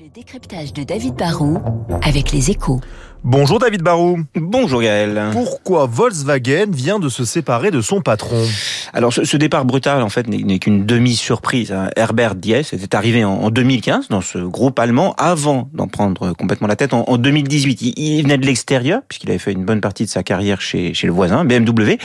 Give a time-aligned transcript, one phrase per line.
[0.00, 1.58] Le décryptage de David Barrault
[2.02, 2.80] avec les échos.
[3.22, 4.18] Bonjour David Barou.
[4.34, 5.30] Bonjour Gaël.
[5.32, 8.44] Pourquoi Volkswagen vient de se séparer de son patron
[8.92, 11.72] Alors ce, départ brutal en fait n'est qu'une demi-surprise.
[11.72, 11.88] Hein.
[11.96, 16.76] Herbert Diess était arrivé en, 2015 dans ce groupe allemand avant d'en prendre complètement la
[16.76, 17.80] tête en, 2018.
[17.96, 21.06] Il, venait de l'extérieur puisqu'il avait fait une bonne partie de sa carrière chez, chez
[21.06, 21.98] le voisin BMW et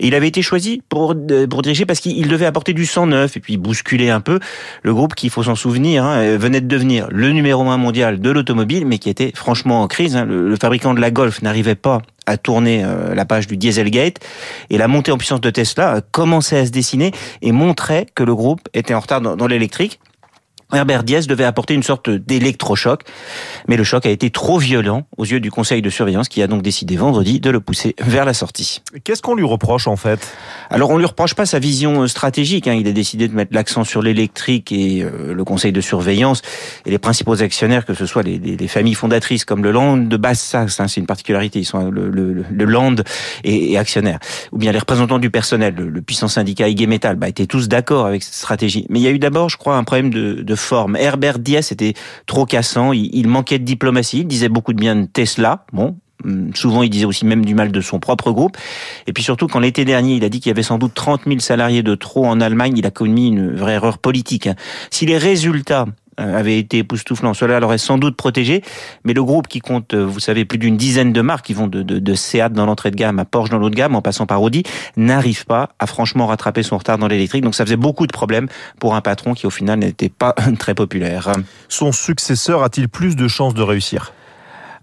[0.00, 1.14] il avait été choisi pour,
[1.50, 4.38] pour diriger parce qu'il devait apporter du sang neuf et puis bousculer un peu
[4.82, 8.20] le groupe qui, il faut s'en souvenir, hein, venait de devenir le numéro un mondial
[8.20, 10.16] de l'automobile mais qui était franchement en crise.
[10.16, 10.24] Hein.
[10.24, 14.18] Le, le fabricant de la Golf n'arrivait pas à tourner euh, la page du Dieselgate
[14.70, 18.34] et la montée en puissance de Tesla commençait à se dessiner et montrait que le
[18.34, 20.00] groupe était en retard dans l'électrique.
[20.72, 23.02] Herbert Diaz devait apporter une sorte d'électrochoc,
[23.68, 26.46] mais le choc a été trop violent aux yeux du conseil de surveillance qui a
[26.46, 28.82] donc décidé vendredi de le pousser vers la sortie.
[29.04, 30.34] Qu'est-ce qu'on lui reproche en fait?
[30.70, 32.74] Alors on lui reproche pas sa vision euh, stratégique, hein.
[32.74, 36.42] il a décidé de mettre l'accent sur l'électrique et euh, le conseil de surveillance
[36.86, 40.16] et les principaux actionnaires, que ce soit les, les, familles fondatrices comme le Land de
[40.16, 42.96] Basse-Saxe, hein, c'est une particularité, ils sont le, le, le Land
[43.44, 44.18] et, actionnaire,
[44.52, 48.06] ou bien les représentants du personnel, le, puissant syndicat IG Metal, bah, étaient tous d'accord
[48.06, 48.86] avec cette stratégie.
[48.88, 51.94] Mais il y a eu d'abord, je crois, un problème de, de Herbert Diaz était
[52.26, 56.50] trop cassant, il, manquait de diplomatie, il disait beaucoup de bien de Tesla, bon, hum,
[56.54, 58.56] Souvent, il disait aussi même du mal de son propre groupe.
[59.06, 61.22] Et puis surtout, quand l'été dernier, il a dit qu'il y avait sans doute 30
[61.26, 64.46] 000 salariés de trop en Allemagne, il a commis une vraie erreur politique.
[64.46, 64.54] Hein.
[64.90, 67.34] Si les résultats avait été époustouflant.
[67.34, 68.62] Cela l'aurait sans doute protégé,
[69.04, 71.66] mais le groupe qui compte, euh, vous savez, plus d'une dizaine de marques qui vont
[71.66, 74.26] de, de, de Seat dans l'entrée de gamme à Porsche dans l'autre gamme, en passant
[74.26, 74.62] par Audi,
[74.96, 77.42] n'arrive pas à franchement rattraper son retard dans l'électrique.
[77.42, 78.48] Donc ça faisait beaucoup de problèmes
[78.78, 81.32] pour un patron qui au final n'était pas très populaire.
[81.68, 84.12] Son successeur a-t-il plus de chances de réussir?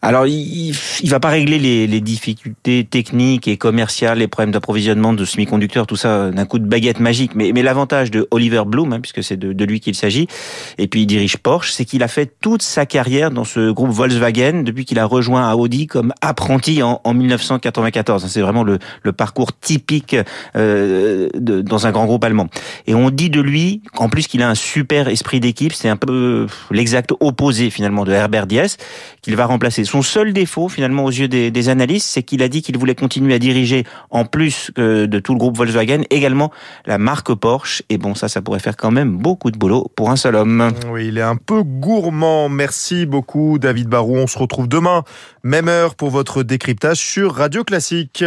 [0.04, 5.14] Alors, il, il va pas régler les, les, difficultés techniques et commerciales, les problèmes d'approvisionnement
[5.14, 7.36] de semi-conducteurs, tout ça d'un coup de baguette magique.
[7.36, 10.28] Mais, mais l'avantage de Oliver Bloom, hein, puisque c'est de, de, lui qu'il s'agit,
[10.80, 13.92] et puis il dirige Porsche, c'est qu'il a fait toute sa carrière dans ce groupe
[13.92, 18.26] Volkswagen depuis qu'il a rejoint Audi comme apprenti en, en 1994.
[18.28, 20.16] C'est vraiment le, le, parcours typique
[20.56, 22.48] euh, de, dans un grand groupe allemand.
[22.88, 25.98] Et on dit de lui, en plus qu'il a un super esprit d'équipe, c'est un
[25.98, 28.78] peu l'exact opposé finalement de Herbert Diess,
[29.22, 32.62] qu'il va remplacer son seul défaut, finalement, aux yeux des, analystes, c'est qu'il a dit
[32.62, 36.50] qu'il voulait continuer à diriger, en plus de tout le groupe Volkswagen, également
[36.86, 37.84] la marque Porsche.
[37.90, 40.72] Et bon, ça, ça pourrait faire quand même beaucoup de boulot pour un seul homme.
[40.90, 42.48] Oui, il est un peu gourmand.
[42.48, 44.16] Merci beaucoup, David Barou.
[44.16, 45.04] On se retrouve demain,
[45.44, 48.24] même heure, pour votre décryptage sur Radio Classique.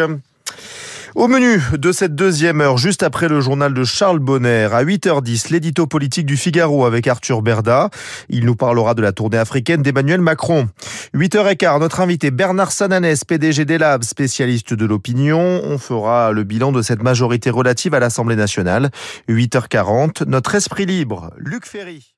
[1.14, 5.52] Au menu de cette deuxième heure, juste après le journal de Charles Bonner, à 8h10,
[5.52, 7.90] l'édito politique du Figaro avec Arthur Berda.
[8.28, 10.68] Il nous parlera de la tournée africaine d'Emmanuel Macron.
[11.14, 15.60] 8h15, notre invité Bernard Sananès, PDG des Labs, spécialiste de l'opinion.
[15.62, 18.90] On fera le bilan de cette majorité relative à l'Assemblée nationale.
[19.28, 22.13] 8h40, notre esprit libre, Luc Ferry.